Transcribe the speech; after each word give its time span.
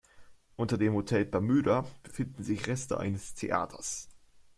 Unter 0.55 0.79
dem 0.79 0.95
Hotel 0.95 1.25
Palmyra 1.27 1.85
befinden 2.01 2.41
sich 2.43 2.65
Reste 2.65 2.99
eines 2.99 3.35
Theaters. 3.35 4.09